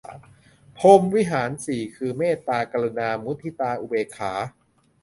[0.77, 4.33] พรหมวิหารสี่ คือ เมตตา กรุณา มุทิตา อุเบกขา